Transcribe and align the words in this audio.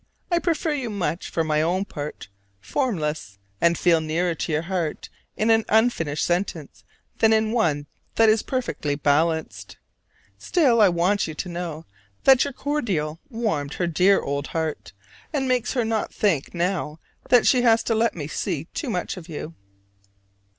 I 0.31 0.39
prefer 0.39 0.73
you 0.73 0.89
much, 0.89 1.29
for 1.29 1.43
my 1.43 1.61
own 1.61 1.85
part, 1.85 2.27
formless: 2.59 3.37
and 3.61 3.77
feel 3.77 4.01
nearer 4.01 4.33
to 4.33 4.51
your 4.51 4.63
heart 4.63 5.09
in 5.37 5.51
an 5.51 5.63
unfinished 5.69 6.25
sentence 6.25 6.83
than 7.19 7.31
in 7.31 7.51
one 7.51 7.85
that 8.15 8.27
is 8.27 8.41
perfectly 8.41 8.95
balanced. 8.95 9.77
Still 10.39 10.81
I 10.81 10.89
want 10.89 11.27
you 11.27 11.35
to 11.35 11.49
know 11.49 11.85
that 12.23 12.43
your 12.43 12.51
cordial 12.53 13.19
warmed 13.29 13.75
her 13.75 13.85
dear 13.85 14.19
old 14.19 14.47
heart 14.47 14.91
and 15.31 15.47
makes 15.47 15.73
her 15.73 15.85
not 15.85 16.11
think 16.11 16.51
now 16.55 16.99
that 17.29 17.45
she 17.45 17.61
has 17.61 17.87
let 17.87 18.15
me 18.15 18.25
see 18.27 18.63
too 18.73 18.89
much 18.89 19.17
of 19.17 19.29
you. 19.29 19.53